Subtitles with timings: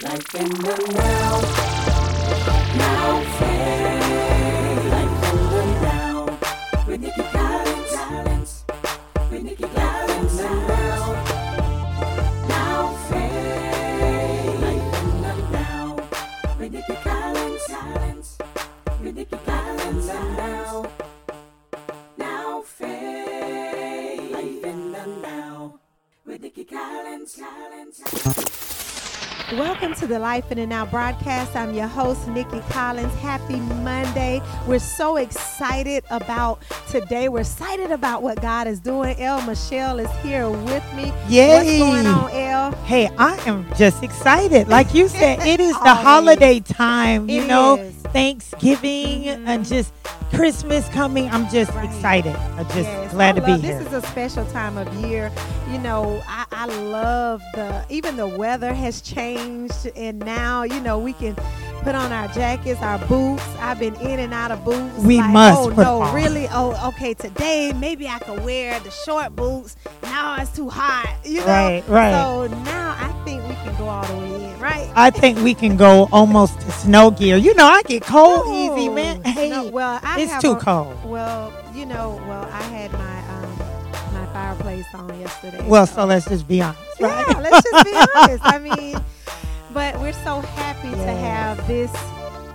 [0.00, 1.40] Life in the now.
[2.76, 4.84] Now phase.
[4.92, 6.38] Life in the now.
[6.86, 7.92] With Nikki Collins.
[7.96, 8.64] Collins.
[9.28, 10.36] With Nikki Collins.
[10.38, 11.14] Now.
[12.48, 14.60] Now phase.
[14.60, 15.96] Life in the now.
[16.60, 17.62] With Nikki Collins.
[17.66, 18.38] Collins.
[19.02, 20.06] With Nikki Collins.
[20.06, 20.90] Now.
[22.16, 24.30] Now phase.
[24.30, 25.80] Life in the now.
[26.24, 27.36] With Nikki Collins.
[27.36, 28.67] Collins.
[29.54, 31.56] Welcome to the Life in the Now broadcast.
[31.56, 33.14] I'm your host, Nikki Collins.
[33.14, 34.42] Happy Monday.
[34.66, 37.30] We're so excited about today.
[37.30, 39.18] We're excited about what God is doing.
[39.18, 41.14] El Michelle is here with me.
[41.30, 41.48] Yay.
[41.48, 42.72] What's going on, El?
[42.84, 44.68] Hey, I am just excited.
[44.68, 47.94] Like you said, it is the holiday time, you It know, is.
[48.12, 49.62] Thanksgiving and mm-hmm.
[49.62, 49.94] just
[50.34, 51.28] Christmas coming.
[51.30, 51.84] I'm just Right.
[51.86, 52.36] excited.
[52.56, 53.78] I'm just Yes, glad I to be here.
[53.78, 55.30] This is a special time of year.
[55.70, 60.98] You know, I, I love the even the weather has changed, and now you know
[60.98, 61.34] we can
[61.82, 63.42] put on our jackets, our boots.
[63.60, 64.98] I've been in and out of boots.
[64.98, 66.14] We like, must Oh no, on.
[66.14, 66.46] really?
[66.50, 67.14] Oh, okay.
[67.14, 69.76] Today maybe I could wear the short boots.
[70.02, 71.14] Now it's too hot.
[71.24, 71.46] You know.
[71.46, 72.12] Right, right.
[72.12, 74.90] So now I think we can go all the way in, right?
[74.96, 77.36] I think we can go almost to snow gear.
[77.36, 79.22] You know, I get cold easy, man.
[79.22, 80.96] No, Hey, no, well, I it's too a- cold.
[81.04, 83.58] Well, you know, well, I had my um
[84.14, 85.64] my fireplace on yesterday.
[85.68, 87.26] Well, so let's just be honest, right?
[87.28, 88.44] yeah, let's just be honest.
[88.44, 88.98] I mean,
[89.72, 91.92] but we're so happy to have this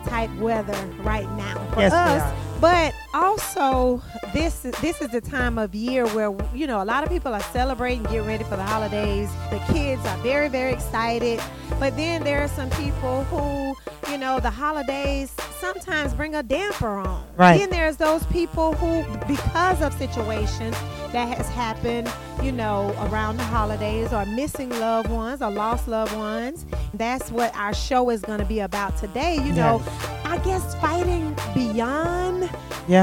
[0.07, 2.21] type weather right now for Yes, we us.
[2.21, 2.59] are.
[2.59, 4.01] But also,
[4.33, 7.33] this is this is the time of year where you know a lot of people
[7.33, 9.29] are celebrating, getting ready for the holidays.
[9.51, 11.41] The kids are very very excited,
[11.79, 13.75] but then there are some people who
[14.11, 17.25] you know the holidays sometimes bring a damper on.
[17.37, 17.57] Right.
[17.57, 20.75] Then there's those people who, because of situations
[21.13, 22.11] that has happened,
[22.41, 26.65] you know, around the holidays, or missing loved ones or lost loved ones.
[26.95, 29.35] That's what our show is going to be about today.
[29.35, 29.81] You know,
[30.25, 32.49] I guess fighting beyond
[32.87, 33.02] Yeah.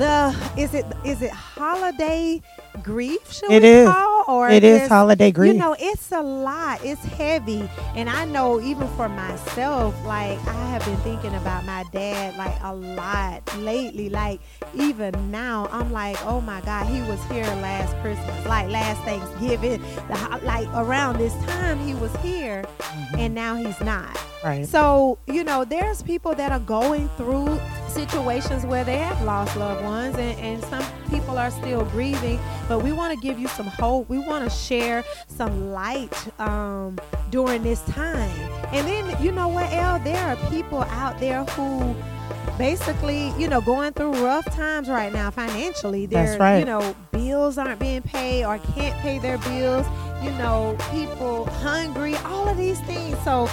[0.00, 2.40] The is it is it holiday
[2.82, 3.30] grief?
[3.30, 3.88] Should It we is.
[3.88, 5.52] call or It is is- holiday grief.
[5.52, 6.80] You know, it's a lot.
[6.84, 11.84] It's heavy, and I know even for myself, like I have been thinking about my
[11.92, 14.08] dad like a lot lately.
[14.08, 14.40] Like
[14.74, 19.82] even now, I'm like, oh my God, he was here last Christmas, like last Thanksgiving,
[20.08, 23.16] the, like around this time he was here, mm-hmm.
[23.18, 24.16] and now he's not.
[24.44, 24.66] right.
[24.66, 29.84] So, you know, there's people that are going through situations where they have lost loved
[29.84, 32.38] ones, and, and some people are still grieving.
[32.68, 34.08] But we want to give you some hope.
[34.08, 36.98] We want to share some light um,
[37.30, 38.30] during this time.
[38.72, 39.98] And then, you know what, El?
[40.00, 41.94] There are people out there who
[42.56, 46.06] basically, you know, going through rough times right now financially.
[46.06, 46.58] That's They're, right.
[46.58, 49.86] You know, bills aren't being paid or can't pay their bills.
[50.22, 53.18] You know, people hungry, all of these things.
[53.24, 53.48] So,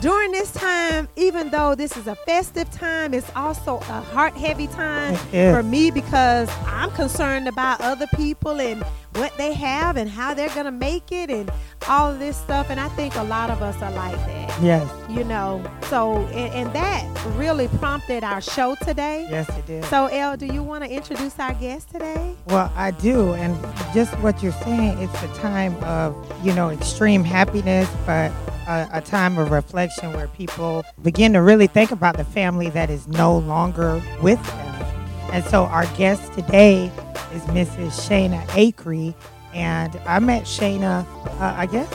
[0.00, 4.66] during this time, even though this is a festive time, it's also a heart heavy
[4.68, 8.82] time for me because I'm concerned about other people and
[9.16, 11.50] what they have and how they're going to make it and
[11.88, 12.70] all this stuff.
[12.70, 14.88] And I think a lot of us are like that, Yes.
[15.10, 15.64] you know.
[15.88, 17.04] So, and, and that
[17.36, 19.26] really prompted our show today.
[19.28, 19.84] Yes, it did.
[19.86, 22.36] So, El, do you want to introduce our guest today?
[22.46, 23.56] Well, I do, and
[23.92, 26.14] just what you're saying, it's a time of
[26.46, 28.30] you know extreme happiness, but
[28.68, 32.90] a, a time of reflection where people begin to really think about the family that
[32.90, 34.84] is no longer with them.
[35.32, 36.86] And so, our guest today
[37.32, 38.08] is Mrs.
[38.08, 39.14] Shayna Acree,
[39.54, 41.06] and I met Shayna,
[41.40, 41.90] uh, I guess,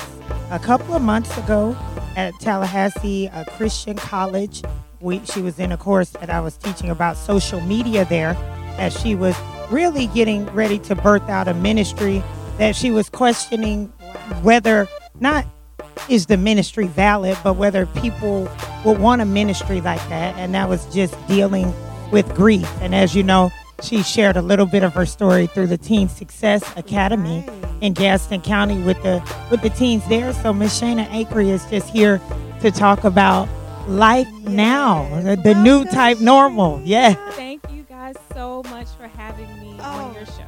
[0.51, 1.75] a couple of months ago
[2.16, 4.63] at Tallahassee Christian College.
[5.00, 8.35] We, she was in a course that I was teaching about social media there,
[8.78, 9.35] as she was
[9.69, 12.23] really getting ready to birth out a ministry
[12.57, 13.88] that she was questioning
[14.44, 14.88] whether
[15.19, 15.45] not
[16.09, 18.50] is the ministry valid, but whether people
[18.86, 20.36] would want a ministry like that.
[20.38, 21.74] And that was just dealing
[22.12, 22.70] with grief.
[22.81, 26.08] And as you know, she shared a little bit of her story through the Teen
[26.08, 27.70] Success Academy Right.
[27.81, 29.22] in Gaston County with the
[29.52, 30.31] with the teens there.
[30.34, 32.22] So Miss Shayna Acree is just here
[32.62, 33.50] to talk about
[33.89, 36.80] life now, the, the new type normal.
[36.86, 37.13] Yeah.
[37.31, 40.43] Thank you guys so much for having me Oh, on your show.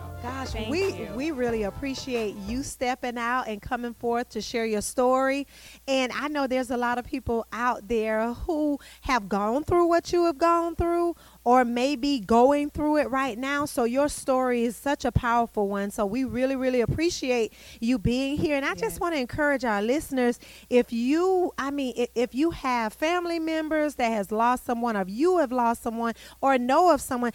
[0.45, 1.09] Gosh, Thank we you.
[1.15, 5.47] we really appreciate you stepping out and coming forth to share your story.
[5.88, 10.13] And I know there's a lot of people out there who have gone through what
[10.13, 13.65] you have gone through or maybe going through it right now.
[13.65, 15.89] So your story is such a powerful one.
[15.89, 18.56] So we really really appreciate you being here.
[18.56, 20.39] And I just want to encourage our listeners
[20.69, 25.06] if you I mean if, if you have family members that has lost someone or
[25.07, 27.31] you have lost someone or know of someone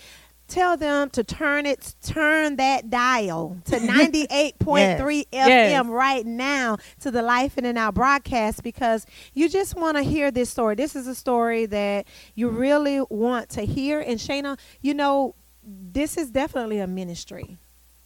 [0.50, 5.73] tell them to turn it, turn that dial to 98.3 Yes.
[5.82, 10.02] FM right now to the Life In and Out broadcast because you just want to
[10.02, 10.75] hear this story.
[10.75, 14.00] This is a story that you really want to hear.
[14.00, 17.58] And Shayna, you know, this is definitely a ministry.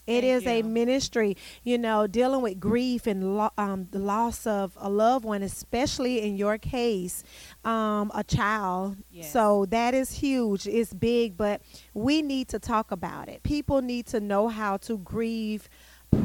[0.07, 4.47] It Thank is a ministry, you know, dealing with grief and lo- um, the loss
[4.47, 7.25] of a loved one, especially in your case,
[7.65, 8.97] um, a child.
[9.11, 9.33] Yes.
[9.33, 10.67] So that is huge.
[10.67, 11.63] It's big, but
[11.95, 13.43] we need to talk about it.
[13.43, 15.69] People need to know how to grieve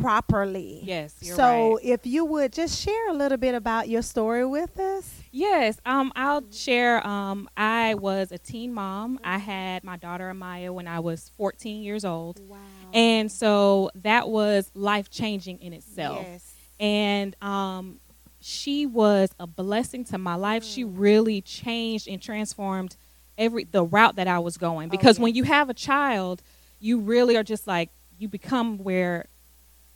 [0.02, 0.82] properly.
[0.84, 1.84] Yes, you're so right.
[1.84, 5.22] if you would just share a little bit about your story with us.
[5.32, 7.06] Yes, um, I'll share.
[7.06, 9.20] Um, I was a teen mom.
[9.24, 12.58] I had my daughter Amaya when I was 14 years old, Wow.
[12.94, 16.25] And so that was life changing in itself.
[16.27, 16.53] Yes.
[16.80, 18.00] And um,
[18.39, 20.63] she was a blessing to my life.
[20.63, 20.94] She Mm.
[20.97, 22.95] really changed and transformed
[23.38, 24.88] every the route that I was going.
[24.88, 26.41] Oh, Because when you have a child,
[26.80, 29.25] you really are just like you become where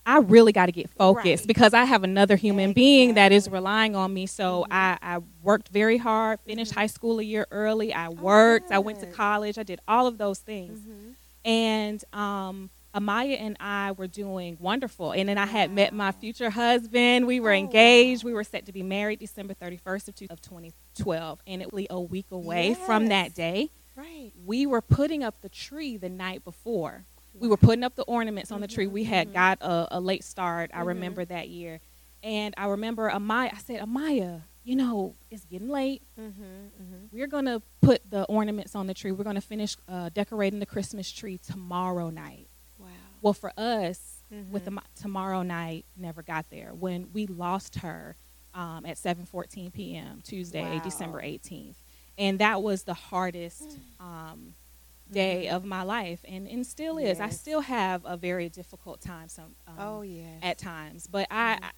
[0.05, 1.47] I really got to get focused Right.
[1.47, 4.25] because I have another human being that is relying on me.
[4.25, 4.73] So Mhm.
[4.73, 6.75] I, I worked very hard, finished Mhm.
[6.75, 7.93] high school a year early.
[7.93, 10.79] I worked, I went to college, I did all of those things.
[10.81, 11.15] Mhm.
[11.45, 15.11] And um, Amaya and I were doing wonderful.
[15.11, 17.25] And then I had met my future husband.
[17.27, 18.23] We were Oh, engaged.
[18.23, 18.29] wow.
[18.29, 21.39] We were set to be married December 31st of, 2012.
[21.47, 23.69] And it was a week away from that day.
[23.95, 24.31] Right.
[24.45, 27.05] We were putting up the tree the night before.
[27.33, 28.85] We were putting up the ornaments on the tree.
[28.87, 29.33] We had mhm.
[29.33, 30.69] got a, a late start.
[30.73, 30.87] I Mhm.
[30.87, 31.79] remember that year.
[32.21, 36.03] And I remember Amaya, I said, Amaya, you know, it's getting late.
[36.17, 36.95] Mm-hmm, mm-hmm.
[37.11, 39.11] We're going to put the ornaments on the tree.
[39.11, 42.47] We're going to finish uh, decorating the Christmas tree tomorrow night.
[43.23, 44.21] Well, for us,
[44.51, 44.75] with Mhm.
[44.75, 46.73] the tomorrow night, never got there.
[46.75, 48.17] When we lost her
[48.53, 50.21] um, at 7:14 p.m.
[50.21, 50.79] Tuesday, Wow.
[50.83, 51.77] December 18th,
[52.19, 54.53] and that was the hardest um,
[55.09, 57.19] day of my life, and and still is.
[57.21, 60.39] I still have a very difficult time some um, Oh yeah.
[60.41, 61.71] at times, but I, I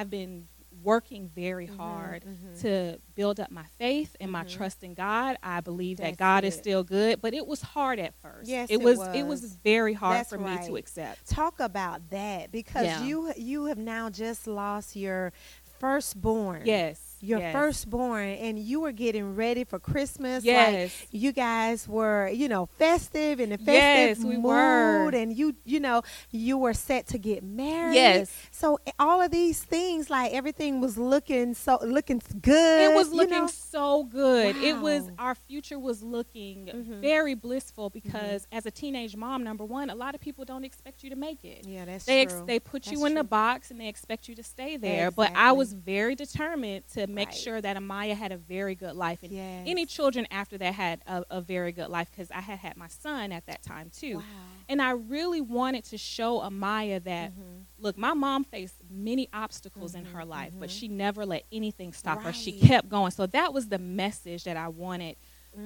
[0.00, 0.48] I've been
[0.82, 2.60] working very Mhm, hard mhm.
[2.60, 4.48] to build up my faith and my Mhm.
[4.50, 5.36] trust in God.
[5.42, 8.48] I believe That's that God is still good, but it was hard at first.
[8.48, 8.98] Yes, it it was.
[9.14, 9.56] It was was.
[9.64, 11.26] very hard That's for me to accept.
[11.28, 13.02] Talk about that because Yeah.
[13.02, 15.32] you you have now just lost your
[15.78, 16.62] firstborn.
[16.64, 17.52] Yes, Your yes.
[17.52, 20.44] firstborn, and you were getting ready for Christmas.
[20.44, 21.06] Like, Yes.
[21.10, 25.10] you guys were, you know, festive in a festive Yes, we mood, were.
[25.14, 27.94] and you, you know, you were set to get married.
[27.96, 28.30] Yes.
[28.52, 32.90] So eh, all of these things, like everything was looking so looking good.
[32.92, 33.46] It was you looking know?
[33.48, 34.54] so good.
[34.56, 37.00] It was our future was looking Mhm.
[37.00, 41.02] very blissful because as a teenage mom, number one, a lot of people don't expect
[41.02, 41.66] you to make it.
[41.66, 42.44] Yeah, that's They ex- true.
[42.46, 45.10] they put you That's in the box and they expect you to stay there.
[45.10, 47.36] But I was very determined to make Right.
[47.36, 49.64] sure that Amaya had a very good life, and Yes.
[49.66, 52.88] any children after that had a, a very good life because I had had my
[52.88, 54.16] son at that time too.
[54.18, 54.24] Wow.
[54.68, 57.64] And I really wanted to show Amaya that Mhm.
[57.78, 60.72] look, my mom faced many obstacles in Mhm, her life, but mhm.
[60.78, 62.32] she never let anything stop her.
[62.32, 63.10] She kept going.
[63.12, 65.16] So that was the message that I wanted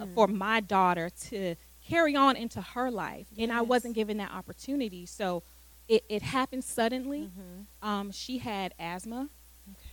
[0.00, 0.14] uh, Mm.
[0.14, 1.54] for my daughter to
[1.86, 3.28] carry on into her life.
[3.36, 5.06] And I wasn't given that opportunity.
[5.06, 5.42] So
[5.88, 7.30] it, it happened suddenly.
[7.36, 7.66] Mhm.
[7.82, 9.28] Um, she had asthma.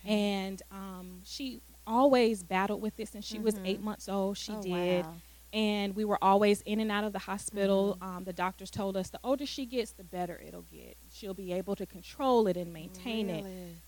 [0.09, 3.15] And um, she always battled with this.
[3.15, 3.67] And she was Mhm.
[3.67, 4.37] eight months old.
[4.37, 5.15] She Oh, did wow.
[5.51, 7.97] and we were always in and out of the hospital.
[7.99, 8.05] Mhm.
[8.05, 10.97] Um, the doctors told us the older she gets, the better it'll get.
[11.11, 13.43] She'll be able to control it and maintain it.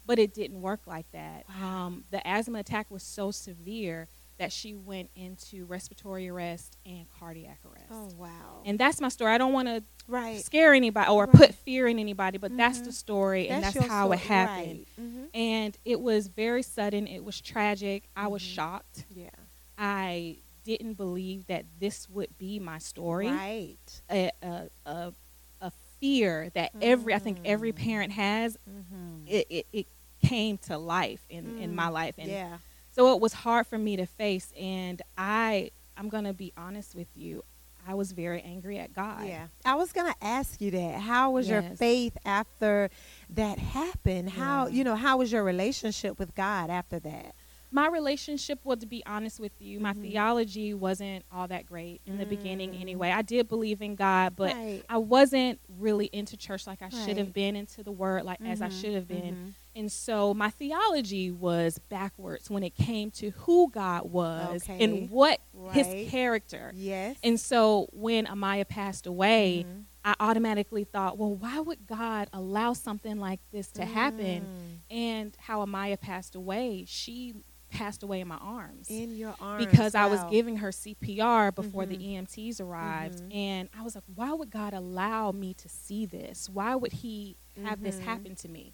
[0.05, 1.45] But it didn't work like that.
[1.49, 1.85] Wow.
[1.87, 4.07] Um, the asthma attack was so severe
[4.41, 7.85] that she went into respiratory arrest and cardiac arrest.
[7.91, 8.61] Oh wow.
[8.65, 9.31] And that's my story.
[9.33, 10.43] I don't want to right.
[10.43, 11.31] scare anybody or Right.
[11.35, 12.85] put fear in anybody, but that's Mhm.
[12.85, 14.85] the story and that's how it story, happened.
[14.97, 15.05] Right.
[15.07, 15.27] Mhm.
[15.35, 17.05] And it was very sudden.
[17.05, 18.09] It was tragic.
[18.15, 18.53] I was Mhm.
[18.55, 19.05] shocked.
[19.11, 19.29] Yeah.
[19.77, 23.27] I didn't believe that this would be my story.
[23.29, 24.01] Right.
[24.09, 25.13] A, a, a,
[25.61, 27.75] a fear that every I think every Mm.
[27.75, 28.57] parent has.
[28.67, 29.27] Mm-hmm.
[29.27, 29.87] It, it, it
[30.23, 32.57] came to life in, in my life, and yeah.
[32.91, 34.51] So it was hard for me to face.
[34.59, 37.43] And I I'm gonna be honest with you.
[37.87, 39.25] I was very angry at God.
[39.25, 39.47] Yeah.
[39.65, 41.01] I was going to ask you that.
[41.01, 42.91] How was your faith after
[43.31, 44.29] that happened?
[44.29, 44.73] How, Yeah.
[44.73, 47.33] you know, how was your relationship with God after that?
[47.73, 50.01] My relationship, well, to be honest with you, my Mhm.
[50.01, 52.81] theology wasn't all that great in the beginning Mm.
[52.81, 53.11] anyway.
[53.11, 54.83] I did believe in God, but Right.
[54.89, 58.61] I wasn't really into church like I should have been into the word like as
[58.61, 59.35] I Mhm, should have been.
[59.35, 59.53] mhm.
[59.73, 64.83] And so my theology was backwards when it came to who God was Okay.
[64.83, 65.73] and what Right.
[65.75, 66.73] his character.
[66.75, 67.17] Yes.
[67.23, 69.85] And so when Amaya passed away, Mhm.
[70.03, 74.47] I automatically thought, well, why would God allow something like this to happen?
[74.89, 74.93] Mm.
[74.93, 77.35] And how Amaya passed away, she
[77.71, 79.65] passed away in my arms In your arms.
[79.65, 82.03] because I was giving her CPR before the Mhm.
[82.27, 83.19] EMTs arrived.
[83.23, 83.33] Mhm.
[83.35, 86.49] And I was like, why would God allow me to see this?
[86.49, 88.01] Why would He have this Mhm.
[88.03, 88.73] happen to me?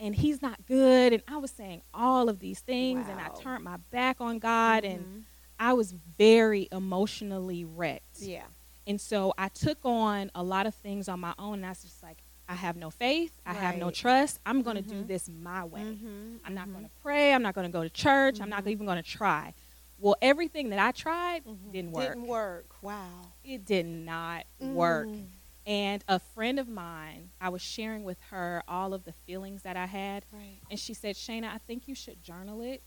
[0.00, 1.12] And He's not good.
[1.12, 4.84] And I was saying all of these things, and I turned my back on God,
[4.84, 5.24] and Mhm.
[5.60, 8.20] I was very emotionally wrecked.
[8.20, 8.46] yeah.
[8.86, 11.82] And so I took on a lot of things on my own, and I was
[11.82, 13.32] just like, I have no faith.
[13.44, 14.40] I have no trust.
[14.46, 15.06] I'm going to do Mhm.
[15.06, 15.82] this my way.
[15.82, 16.72] Mhm, I'm not mhm.
[16.72, 17.34] going to pray.
[17.34, 18.40] I'm not going to go to church.
[18.40, 18.70] I'm not Mhm.
[18.70, 19.52] even going to try.
[19.98, 21.72] Well, everything that I tried Mhm.
[21.72, 22.14] didn't work.
[22.14, 22.82] Didn't work.
[22.82, 23.32] Wow.
[23.44, 25.08] It did not work.
[25.08, 25.26] Mm.
[25.66, 29.76] And a friend of mine, I was sharing with her all of the feelings that
[29.76, 30.58] I had, Right.
[30.70, 32.82] and she said, "Shayna, I think you should journal it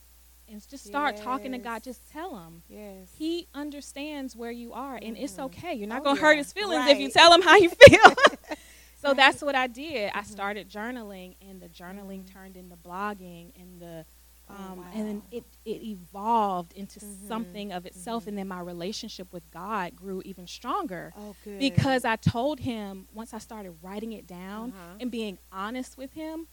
[0.48, 1.84] and just start talking to God.
[1.84, 3.10] Just tell him." Yes.
[3.16, 5.44] He understands where you are, and it's Mhm.
[5.46, 5.76] okay.
[5.76, 8.16] You're not Oh, going to hurt his feelings if you tell him how you feel.
[9.02, 10.12] so that's what I did.
[10.14, 10.26] I Mhm.
[10.26, 12.32] started journaling, and the journaling Mhm.
[12.34, 14.06] turned into blogging, and the
[14.50, 17.28] Oh, um, and then it it evolved into Mhm.
[17.28, 18.28] something of itself, Mhm.
[18.30, 21.58] and then my relationship with God grew even stronger Oh, good.
[21.60, 24.98] because I told him once I started writing it down Uh-huh.
[25.00, 26.48] and being honest with him.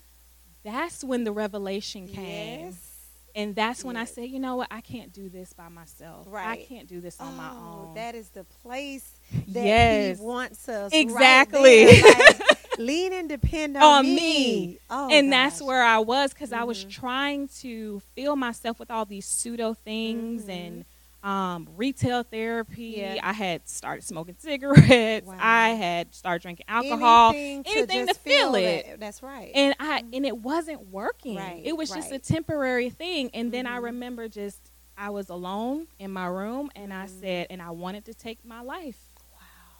[0.62, 2.60] That's when the revelation came.
[2.66, 2.94] Yes.
[3.34, 4.14] And that's when I Yes.
[4.14, 6.26] said, you know what, I can't do this by myself.
[6.28, 6.60] Right.
[6.60, 7.94] I can't do this on my Oh, own.
[7.94, 9.17] That is the place
[9.48, 10.18] that yes.
[10.18, 10.92] he wants us.
[10.92, 11.86] Exactly.
[11.86, 12.02] Right.
[12.28, 12.40] Like,
[12.78, 14.14] lean and depend on, On me.
[14.14, 14.78] me.
[14.88, 16.90] Oh, and that's where I was because I was Mhm.
[16.90, 20.48] trying to fill myself with all these pseudo things Mhm.
[20.50, 20.84] and
[21.24, 22.94] um, retail therapy.
[22.98, 23.16] Yeah.
[23.24, 25.26] I had started smoking cigarettes.
[25.26, 25.36] Wow.
[25.40, 27.30] I had started drinking alcohol.
[27.30, 29.00] Anything to, anything to just feel that- it.
[29.00, 29.50] That's right.
[29.52, 31.34] and I and it wasn't working.
[31.36, 33.30] Right, it was just a temporary thing.
[33.34, 33.82] And then I Mhm.
[33.82, 37.20] remember just I was alone in my room and I Mhm.
[37.20, 39.07] said, and I wanted to take my life.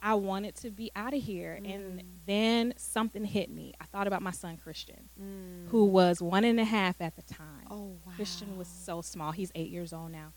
[0.01, 1.53] I wanted to be out of here.
[1.63, 2.03] And Mm.
[2.25, 3.73] then something hit me.
[3.81, 5.67] I thought about my son Christian, Mm.
[5.69, 7.67] who was one and a half at the time.
[7.69, 8.13] Oh wow.
[8.15, 9.31] Christian was so small.
[9.31, 10.33] He's eight years old now.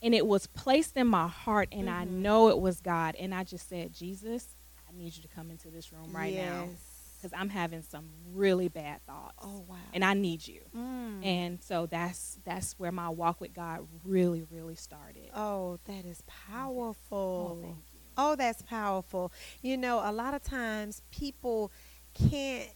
[0.00, 2.22] And it was placed in my heart, and I Mhm.
[2.22, 3.16] know it was God.
[3.16, 4.56] And I just said, Jesus,
[4.88, 6.68] I need you to come into this room right now
[7.16, 9.76] because I'm having some really bad thoughts, Oh wow.
[9.92, 10.62] and I need you.
[10.72, 11.24] Mm.
[11.24, 15.30] And so that's that's where my walk with God really, really started.
[15.34, 17.58] oh, that is powerful.
[17.58, 17.87] Oh, thank you.
[18.18, 19.32] Oh, that's powerful.
[19.62, 21.72] You know, a lot of times people
[22.14, 22.68] can't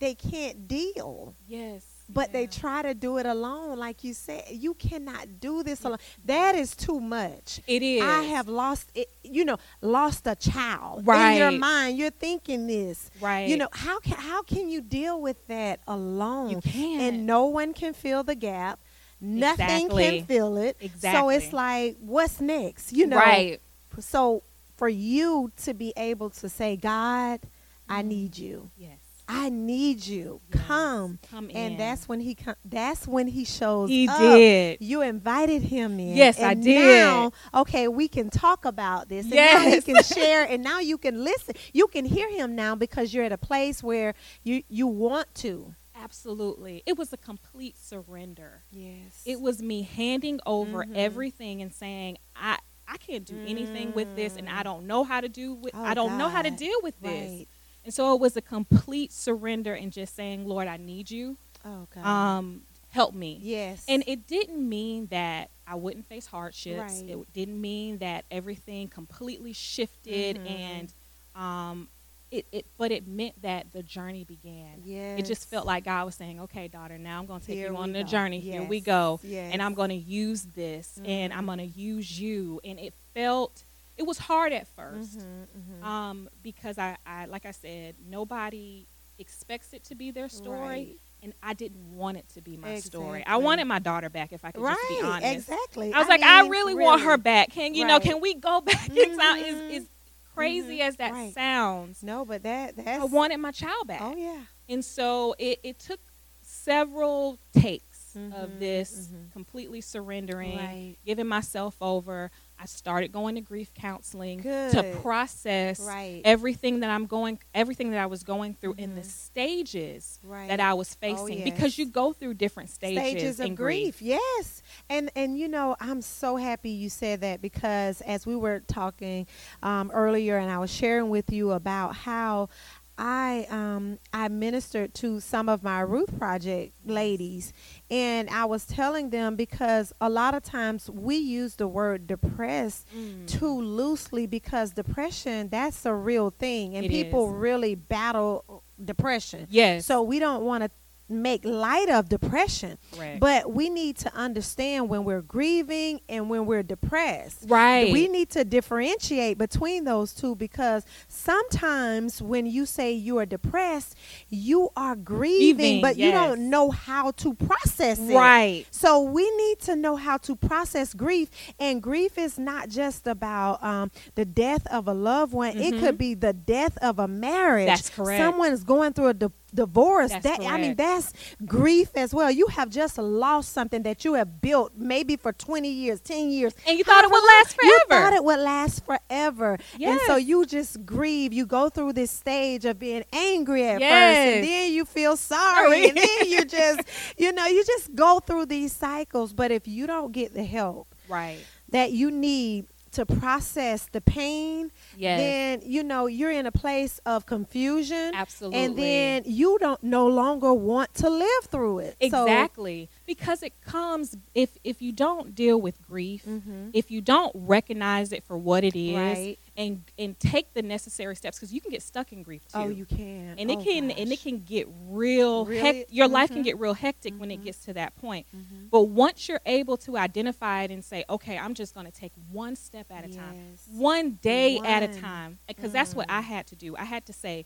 [0.00, 4.44] they can't deal, Yes, but they try to do it alone like you said.
[4.50, 5.98] You cannot do this alone.
[6.24, 7.60] That is too much.
[7.68, 8.02] It is.
[8.02, 11.06] I have lost it, you know, lost a child.
[11.06, 11.32] Right.
[11.34, 13.08] In your mind, you're thinking this.
[13.20, 13.48] right.
[13.48, 16.50] You know, how can how can you deal with that alone?
[16.50, 18.80] you can and no one can fill the gap.
[19.20, 20.02] Nothing Exactly.
[20.18, 20.76] can fill it.
[20.80, 21.20] Exactly.
[21.20, 22.92] So it's like, what's next?
[22.92, 23.60] You know, right.
[24.00, 24.42] so
[24.76, 27.40] for you to be able to say, God,
[27.88, 28.06] I Mhm.
[28.06, 28.70] need you.
[28.76, 28.98] Yes.
[29.26, 30.42] I need you.
[30.52, 30.62] Yes.
[30.66, 31.18] Come.
[31.30, 31.56] Come in.
[31.56, 34.18] And that's when he com- that's when he shows he up.
[34.18, 34.78] did.
[34.82, 36.14] You invited him in.
[36.14, 36.78] Yes, I did.
[36.84, 39.24] Now, okay, we can talk about this.
[39.24, 41.54] And now he can share and now you can listen.
[41.72, 44.12] You can hear him now because you're at a place where
[44.42, 45.74] you you want to.
[45.96, 46.82] Absolutely.
[46.84, 48.64] It was a complete surrender.
[48.70, 49.22] Yes.
[49.24, 50.96] It was me handing over Mhm.
[50.96, 54.64] everything and saying, I I can't do anything with this and I Mm.
[54.64, 57.30] don't know how to do with Oh, I don't know how to deal with this.
[57.30, 57.46] right.
[57.84, 61.36] And so it was a complete surrender and just saying, Lord, I need you.
[61.64, 62.04] Oh God.
[62.06, 63.38] Um help me.
[63.42, 63.84] yes.
[63.88, 67.00] And it didn't mean that I wouldn't face hardships.
[67.00, 67.10] Right.
[67.10, 70.48] It didn't mean that everything completely shifted Mhm.
[70.50, 70.94] and
[71.34, 71.88] um
[72.34, 74.82] it, it but it meant that the journey began.
[74.84, 75.18] yes.
[75.20, 77.70] It just felt like God was saying, "Okay, daughter, now I'm going to take Here
[77.70, 78.08] you on the go.
[78.08, 78.40] journey.
[78.40, 79.52] Here we go, Yes.
[79.52, 81.46] and I'm going to use this, and I'm Mhm.
[81.46, 83.64] going to use you." And it felt,
[83.96, 85.46] it was hard at 1st Mhm,
[85.80, 85.84] mhm.
[85.84, 88.86] um, because I, I, like I said, nobody
[89.18, 91.00] expects it to be their story, Right.
[91.22, 93.24] and I didn't want it to be my story.
[93.24, 95.48] I wanted my daughter back, if I could just be Right, honest.
[95.48, 95.92] exactly.
[95.94, 97.50] I was like, I mean, really, want her back.
[97.50, 98.00] Can you know?
[98.00, 98.90] Can we go back?
[98.90, 99.86] Mhm.
[100.34, 100.88] Is crazy Mhm.
[100.88, 101.32] as that Right.
[101.34, 102.02] sounds.
[102.02, 104.00] No, but that that's I wanted my child back.
[104.02, 104.42] Oh yeah.
[104.68, 106.00] And so it, it took
[106.42, 109.32] several takes Mhm, of this mhm.
[109.32, 110.96] completely surrendering, Right.
[111.04, 112.30] giving myself over.
[112.64, 116.22] I started going to grief counseling to process Right.
[116.24, 119.04] everything that I'm going everything that I was going through in the Mhm.
[119.04, 120.48] stages Right.
[120.48, 121.44] that I was Oh, facing yes.
[121.44, 124.00] because you go through different stages, stages of in grief.
[124.00, 128.60] Yes, and and you know I'm so happy you said that because as we were
[128.60, 129.26] talking
[129.62, 132.48] um, earlier, and I was sharing with you about how
[132.96, 137.52] I um, I ministered to some of my Ruth Project ladies,
[137.90, 142.86] and I was telling them because a lot of times we use the word depressed
[142.96, 143.26] Mm.
[143.26, 147.34] too loosely because depression that's a real thing and It people is.
[147.34, 149.46] really battle depression.
[149.50, 149.86] Yes.
[149.86, 150.70] So we don't want to
[151.08, 152.78] make light of depression.
[152.92, 153.20] Correct.
[153.20, 157.44] But we need to understand when we're grieving and when we're depressed.
[157.48, 157.92] Right.
[157.92, 163.96] We need to differentiate between those two because sometimes when you say you are depressed,
[164.28, 168.14] you are grieving, Grieving, but you don't know how to process it.
[168.14, 168.66] Right.
[168.70, 173.62] So we need to know how to process grief, and grief is not just about
[173.62, 175.56] um, the death of a loved one.
[175.56, 177.66] It could be the death of a marriage.
[177.66, 177.74] Mm-hmm.
[177.74, 178.20] That's correct.
[178.20, 179.14] Someone's going through a
[179.54, 180.10] divorce.
[180.10, 181.12] That's that I mean that's
[181.46, 182.30] grief as well.
[182.30, 186.54] You have just lost something that you have built maybe for twenty years, ten years,
[186.66, 190.00] And you thought it would long- last forever You thought it would last forever, and
[190.06, 191.32] so you just grieve.
[191.32, 195.54] You go through this stage of being angry at first, and then you feel sorry,
[195.84, 195.88] Sorry.
[195.88, 196.80] and then you just,
[197.16, 199.32] you know, you just go through these cycles.
[199.32, 201.38] But if you don't get the help Right.
[201.70, 205.20] that you need to process the pain, Yes.
[205.20, 208.12] then you know you're in a place of confusion.
[208.14, 208.60] Absolutely.
[208.64, 211.96] And then you don't no longer want to live through it.
[212.10, 212.88] So- Exactly.
[213.06, 216.70] Because it comes if if you don't deal with grief, Mhm.
[216.72, 219.38] if you don't recognize it for what it is Right.
[219.56, 222.58] and and take the necessary steps cuz you can get stuck in grief too.
[222.58, 223.38] Oh, you can.
[223.38, 225.60] and it Oh, can and it can get real Really?
[225.60, 226.44] hec- your life can Mhm.
[226.44, 227.44] get real hectic when it Mhm.
[227.44, 228.26] gets to that point.
[228.34, 228.70] Mhm.
[228.70, 232.12] But once you're able to identify it and say, "Okay, I'm just going to take
[232.30, 236.46] one step at a time." One day at a time because that's what i had
[236.46, 237.44] to do i had to say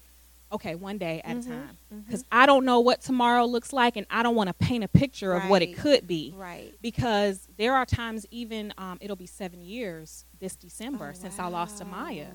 [0.52, 3.96] okay one day at Mhm, a time because i don't know what tomorrow looks like
[3.96, 6.74] and i don't want to paint a picture of what it could be Right.
[6.80, 11.46] because there are times even um, it'll be seven years this december Oh, since i
[11.46, 12.34] lost amaya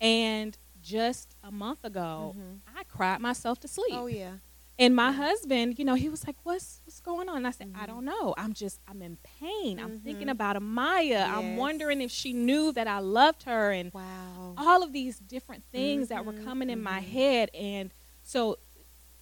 [0.00, 2.60] and just a month ago Mhm.
[2.76, 4.38] i cried myself to sleep Oh yeah.
[4.78, 7.70] And my husband, you know, he was like, "What's what's going on?" And I said,
[7.74, 7.86] "I Mhm.
[7.86, 8.34] don't know.
[8.36, 9.78] I'm just I'm in pain.
[9.78, 10.32] I'm thinking Mhm.
[10.32, 11.28] about Amaya.
[11.30, 14.54] I'm wondering if she knew that I loved her and Wow.
[14.56, 18.58] all of these different things that were Mhm, coming in my head and so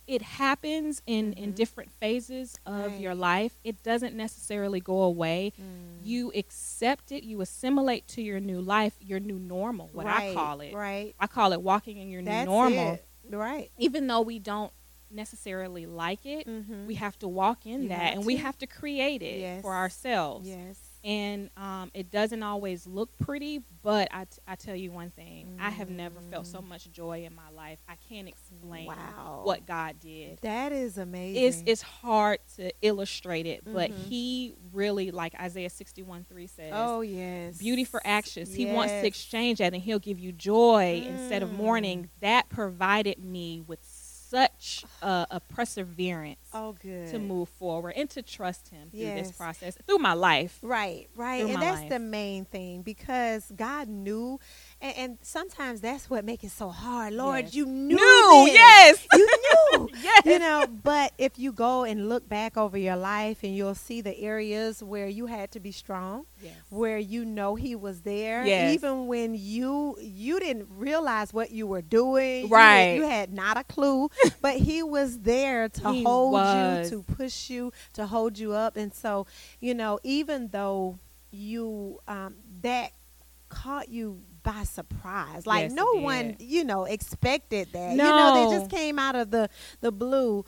[0.07, 3.01] it happens in in different phases of Right.
[3.01, 6.05] your life it doesn't necessarily go away Mm.
[6.05, 10.61] you accept it you assimilate to your new life your new normal what i call
[10.61, 11.15] it Right.
[11.21, 13.07] i call it walking in your That's new normal it.
[13.31, 13.71] Right.
[13.79, 14.73] even though we don't
[15.13, 16.87] necessarily like it Mhm.
[16.87, 19.63] we have to walk in You that and we have to create it Yes.
[19.63, 20.79] for ourselves Yes.
[21.05, 25.57] and um, it doesn't always look pretty but I, t- I tell you one thing
[25.61, 29.43] i have never felt so much joy in my life i can't explain Wow.
[29.45, 31.43] what god did That is amazing.
[31.45, 33.95] it's, it's hard to illustrate it but Mhm.
[34.09, 37.59] he really like isaiah 61 3 says Oh yes.
[37.59, 41.49] beauty for ashes he wants to exchange that and he'll give you joy instead of
[41.51, 41.57] Mm.
[41.57, 43.83] mourning that provided me with
[44.33, 47.11] such a, a perseverance Oh good.
[47.11, 51.43] to move forward and to trust him through this process through my life Right, right.
[51.43, 51.91] through And that's life.
[51.91, 54.41] the main thing because God knew
[54.83, 57.15] and, and sometimes that's what makes it so hard.
[57.15, 57.55] Lord, Yes.
[57.55, 57.97] you knew.
[57.97, 58.55] This.
[58.55, 59.89] yes You knew.
[60.03, 63.75] yes you know, but if you go and look back over your life and you'll
[63.77, 68.01] see the areas where you had to be strong, yes where you know he was
[68.03, 68.75] there Yes.
[68.75, 72.95] even when you you didn't realize what you were doing Right.
[72.95, 74.11] didn't- you, had not a clue
[74.43, 76.91] but he was there to He hold was.
[76.91, 79.27] you to push you to hold you up and so
[79.61, 80.99] you know even though
[81.31, 82.93] you um that
[83.49, 85.47] caught you by surprise.
[85.47, 87.93] Like Yes, no one you know expected that.
[87.93, 89.49] You know they just came out of the
[89.81, 90.45] the blue.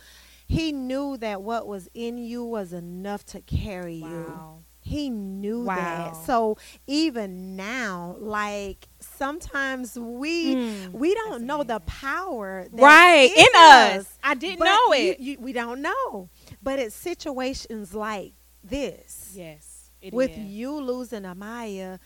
[0.46, 4.40] He knew that what was in you was enough to carry you.
[4.80, 5.76] He knew Wow.
[5.76, 6.16] that.
[6.26, 14.06] So even now, like sometimes we Mm, we don't know the power right in us.
[14.22, 15.20] i didn't know you- it.
[15.20, 16.28] you- we don't know.
[16.62, 19.32] But it's situations like this.
[19.34, 20.38] Yes it with is.
[20.38, 21.98] you losing Amaya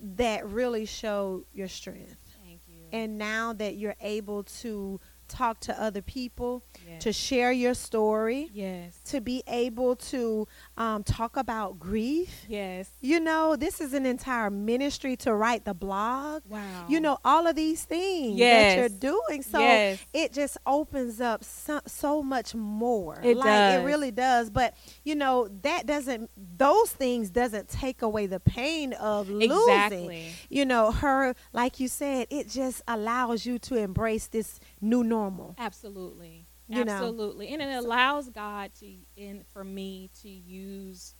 [0.00, 2.16] that really show your strength.
[2.44, 7.02] thank you And now that you're able to talk to other people, yes.
[7.02, 10.46] to share your story, yes to be able to
[10.78, 12.46] um, talk about grief.
[12.48, 16.42] yes You know, this is an entire ministry to write the blog.
[16.48, 18.74] wow You know, all of these things Yes.
[18.74, 19.42] that you're doing.
[19.42, 23.20] So yes it just opens up so, so much more.
[23.24, 23.82] It like does.
[23.82, 24.50] it really does.
[24.50, 29.50] But you know, that doesn't those things doesn't take away the pain of losing.
[29.50, 35.02] exactly You know, her like you said, it just allows you to embrace this new
[35.04, 35.54] normal.
[35.58, 36.46] Absolutely.
[36.68, 36.92] You know.
[36.92, 37.48] Absolutely.
[37.48, 41.14] And it allows God to and for me to use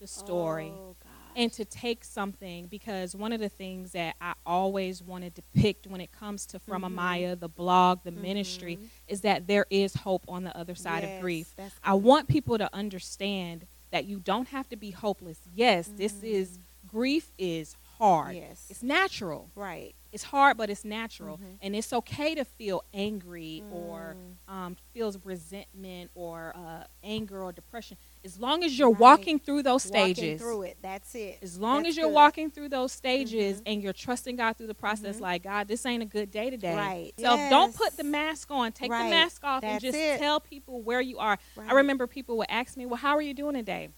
[0.00, 0.96] the story Oh,
[1.36, 5.86] and to take something because one of the things that I always want to depict
[5.86, 6.94] when it comes to From Mhm.
[6.94, 8.88] Amaya, the blog, the ministry, Mhm.
[9.06, 11.54] is that there is hope on the other side Yes, of grief.
[11.82, 15.40] I want people to understand that you don't have to be hopeless.
[15.54, 16.62] Yes, this is Mm.
[16.88, 18.34] grief is hard.
[18.36, 18.66] Yes.
[18.70, 19.50] It's natural.
[19.54, 19.94] Right.
[20.10, 21.58] It's hard, but it's natural, Mhm.
[21.60, 24.16] and it's okay to feel angry or
[24.48, 24.52] Mm.
[24.52, 27.98] um, feels resentment or uh, anger or depression.
[28.24, 29.00] As long as you're Right.
[29.00, 30.22] walking through those stages.
[30.24, 30.78] Walking through it.
[30.80, 31.38] That's it.
[31.42, 32.14] as long That's as you're good.
[32.14, 33.62] walking through those stages Mhm.
[33.66, 35.20] and you're trusting God through the process, Mhm.
[35.20, 36.74] like God, this ain't a good day today.
[36.74, 37.12] Right.
[37.18, 38.72] So don't put the mask on.
[38.72, 39.04] Take Right.
[39.04, 40.18] the mask off and just it.
[40.18, 41.38] tell people where you are.
[41.58, 43.90] I remember people would ask me, "Well, how are you doing today?"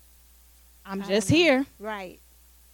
[0.85, 1.67] I'm just here.
[1.79, 2.21] Right.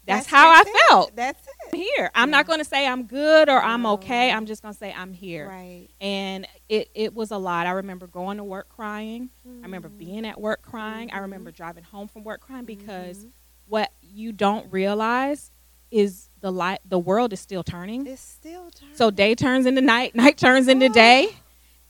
[0.07, 0.69] That's, how I it.
[0.89, 1.17] felt.
[1.17, 1.55] That's it.
[1.73, 2.11] I'm here.
[2.15, 2.37] I'm Yeah.
[2.37, 4.31] not going to say I'm good or I'm okay.
[4.31, 5.49] I'm just going to say I'm here.
[5.49, 5.89] Right.
[6.01, 7.67] And it, it was a lot.
[7.67, 9.31] I remember going to work crying.
[9.47, 9.99] I remember Mm.
[9.99, 11.11] being at work crying.
[11.13, 11.23] I Mhm.
[11.23, 13.31] remember driving home from work crying because Mhm.
[13.69, 15.51] what you don't realize
[15.91, 18.07] is the light the world is still turning.
[18.07, 18.95] it's still turning.
[18.97, 20.93] So day turns into night, night turns into Oh.
[20.93, 21.29] day.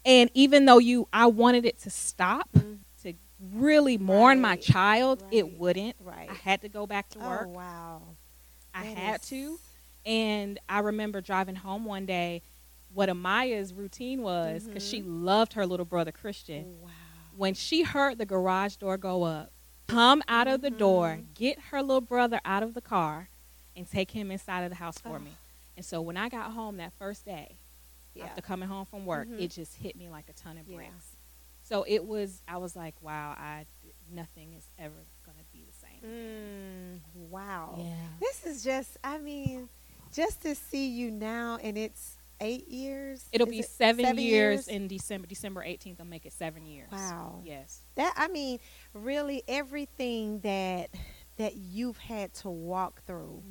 [0.05, 2.61] And even though you I wanted it to stop, Mm.
[2.63, 2.79] to
[3.53, 5.35] really mourn my child, Right.
[5.35, 5.97] it wouldn't.
[6.01, 6.29] Right.
[6.31, 7.47] I had to go back to work.
[7.47, 8.03] Oh wow.
[8.75, 9.59] I That had is- to.
[10.05, 12.43] And I remember driving home one day,
[12.95, 16.81] what Amaya's routine was, because she loved her little brother Christian.
[16.81, 16.91] Wow.
[17.37, 19.51] When she heard the garage door go up,
[19.89, 21.35] come out of the door, Mhm.
[21.35, 23.29] get her little brother out of the car,
[23.75, 25.19] and take him inside of the house for Oh.
[25.19, 25.33] me.
[25.77, 27.57] And so when I got home that first day,
[28.15, 28.27] Yeah.
[28.27, 29.41] after coming home from work, Mhm.
[29.41, 30.77] it just hit me like a ton of Yeah.
[31.69, 33.67] So it was, I was like, wow, I
[34.13, 37.01] nothing is ever gonna be the same.
[37.03, 37.75] Mm, wow.
[37.79, 37.95] Yeah.
[38.21, 38.97] This is just.
[39.03, 39.69] I mean,
[40.13, 43.29] just to see you now, and it's eight years.
[43.33, 45.27] It'll Is be it seven, years, in December.
[45.27, 46.91] December 18th, I'll make it seven years.
[46.93, 47.41] Wow.
[47.45, 47.83] Yes.
[47.97, 48.61] that I mean,
[48.93, 50.91] really, everything that
[51.37, 53.43] that you've had to walk through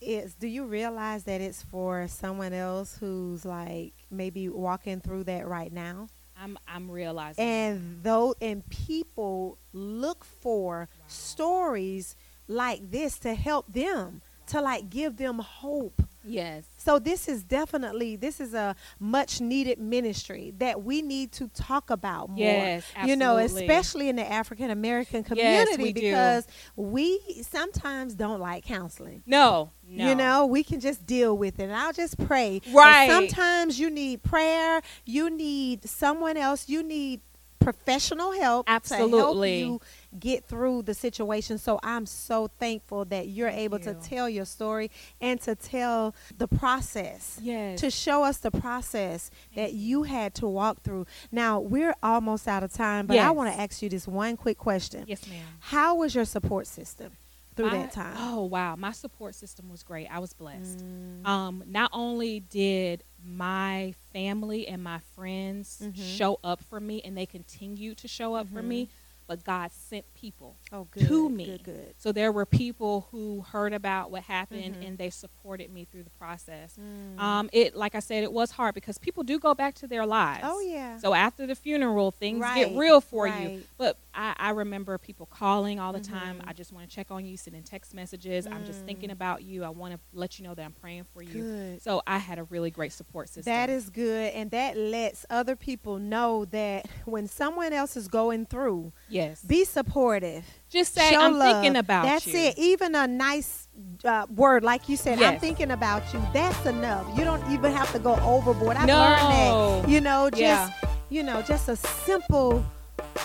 [0.00, 0.34] is.
[0.34, 5.72] Do you realize that it's for someone else who's like maybe walking through that right
[5.72, 6.08] now?
[6.40, 7.44] I'm I'm realizing.
[7.44, 12.16] and though and people look for stories
[12.48, 16.64] like this to help them to like give them hope yes.
[16.76, 21.90] so this is definitely this is a much needed ministry that we need to talk
[21.90, 22.84] about more Yes.
[22.96, 23.10] absolutely.
[23.10, 26.00] you know especially in the african american Yes, community we do.
[26.00, 29.70] because we sometimes don't like counseling No.
[29.86, 30.08] No.
[30.08, 31.64] you know, we can just deal with it.
[31.64, 32.60] And I'll just pray.
[32.64, 33.10] But Right.
[33.10, 34.80] sometimes you need prayer.
[35.04, 36.70] You need someone else.
[36.70, 37.20] You need
[37.64, 39.60] professional help Absolutely.
[39.62, 41.58] to help you get through the situation.
[41.58, 46.14] So I'm so thankful that you're Thank able to tell your story and to tell
[46.36, 47.38] the process.
[47.42, 47.80] Yes.
[47.80, 51.06] To show us the process that you had to walk through.
[51.32, 54.58] Now, we're almost out of time, but I want to ask you this one quick
[54.58, 55.04] question.
[55.06, 55.44] yes, ma'am.
[55.60, 57.12] How was your support system
[57.56, 58.14] through My- that time?
[58.18, 60.06] Oh wow, my support system was great.
[60.08, 60.78] I was blessed.
[60.78, 61.26] Mm.
[61.26, 66.16] Um, not only did my family and my friends Mhm.
[66.16, 68.88] show up for me, and they continue to show up for me,
[69.26, 71.08] but God sent people Oh, good.
[71.08, 71.46] to me.
[71.46, 71.94] Good, good.
[71.96, 74.86] So there were people who heard about what happened Mhm.
[74.86, 76.76] and they supported me through the process.
[76.78, 77.18] Mm.
[77.18, 80.04] Um, it like I said, it was hard because people do go back to their
[80.04, 80.42] lives.
[80.44, 80.98] oh, yeah.
[80.98, 83.62] So after the funeral, things get real for you.
[83.78, 86.38] But I, I remember people calling all the time.
[86.40, 86.48] Mhm.
[86.48, 88.46] I just want to check on you, sending text messages.
[88.46, 88.86] I'm just Mm.
[88.86, 89.64] thinking about you.
[89.64, 91.42] I want to let you know that I'm praying for you.
[91.42, 91.82] Good.
[91.82, 93.52] So I had a really great support system.
[93.52, 94.32] That is good.
[94.34, 99.42] And that lets other people know that when someone else is going through, yes.
[99.42, 100.44] be supportive.
[100.68, 101.62] just say show I'm love.
[101.62, 102.32] thinking about That's you.
[102.32, 102.60] That's it.
[102.60, 103.68] Even a nice
[104.04, 106.20] uh, word, like you said, I'm thinking about you.
[106.32, 107.06] That's enough.
[107.18, 108.76] You don't even have to go overboard.
[108.76, 108.98] I've No.
[108.98, 109.88] learned that.
[109.90, 110.70] You know, just Yeah.
[111.10, 112.64] you know, just a simple,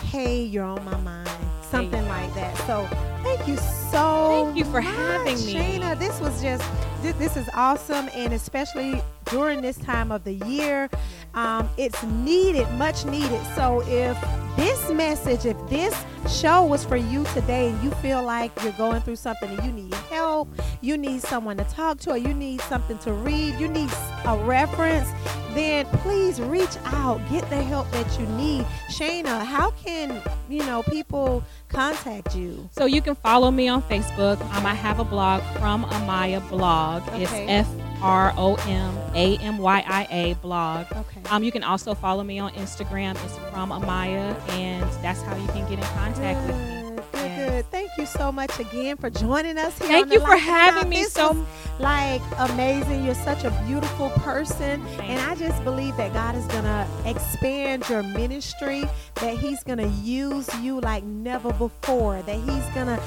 [0.06, 1.30] hey, you're on my mind,
[1.70, 2.56] something like that.
[2.68, 2.88] So,
[3.24, 4.46] thank you so.
[4.46, 5.54] Thank you for much, having me.
[5.54, 5.98] Shayna.
[5.98, 6.64] This was just
[7.02, 10.90] thi- this is awesome, and especially during this time of the year,
[11.34, 13.42] um, it's needed, much needed.
[13.56, 14.18] So, if
[14.56, 15.96] this message, if this
[16.28, 19.72] show was for you today, and you feel like you're going through something and you
[19.72, 20.50] need help,
[20.82, 23.90] you need someone to talk to, or you need something to read, you need
[24.26, 25.08] a reference,
[25.56, 27.20] then please reach out.
[27.30, 28.66] Get the help that you need.
[28.90, 32.70] Shayna, how can you know people contact you?
[32.72, 34.40] So you can follow me on Facebook.
[34.56, 37.04] Um, I have a blog from Amaya Blog.
[37.14, 37.48] It's Okay.
[37.48, 37.68] F
[38.02, 40.86] R O M A M Y I A blog.
[40.92, 41.22] Okay.
[41.30, 43.12] Um, you can also follow me on Instagram.
[43.26, 46.79] It's from Amaya, and that's how you can get in contact with me.
[47.20, 47.50] Good, good, Yes.
[47.52, 47.72] good.
[47.72, 49.88] Thank you so much again for joining us here.
[49.88, 50.38] Thank you for Now.
[50.38, 51.46] having me so-
[51.80, 53.06] like amazing.
[53.06, 57.88] You're such a beautiful person, Thank and I just believe that God is gonna expand
[57.90, 58.86] your ministry.
[59.16, 62.22] That He's gonna use you like never before.
[62.24, 63.00] That He's gonna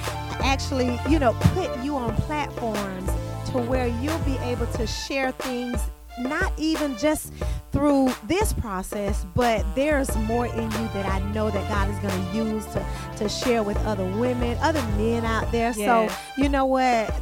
[0.43, 3.11] actually, you know, put you on platforms
[3.51, 5.81] to where you'll be able to share things.
[6.19, 7.33] Not even just
[7.73, 12.31] through this process, but there's more in you that I know that God is going
[12.31, 15.73] to use to, to share with other women, other men out there.
[15.75, 15.77] Yes.
[16.11, 17.15] So, you know what?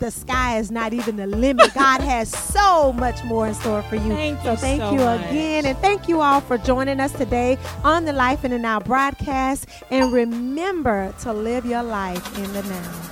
[0.00, 1.72] The sky is not even the limit.
[1.72, 4.10] God has so much more in store for you.
[4.10, 5.20] Thank so you thank so you much.
[5.30, 5.64] again.
[5.64, 9.66] And thank you all for joining us today on the Life in the Now broadcast.
[9.90, 13.06] And remember to live your life in the now.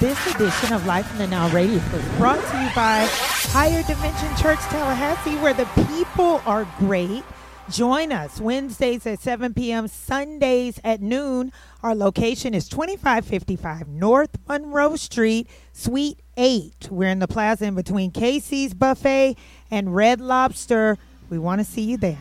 [0.00, 3.06] This edition of Life in the Now Radio is brought to you by
[3.52, 7.24] Higher Dimension Church Tallahassee, where the people are great.
[7.68, 11.50] Join us Wednesdays at 7 p.m., Sundays at noon.
[11.82, 16.90] Our location is 2555 North Monroe Street, Suite 8.
[16.92, 19.36] We're in the plaza in between Casey's Buffet
[19.68, 20.96] and Red Lobster.
[21.28, 22.18] We want to see you there.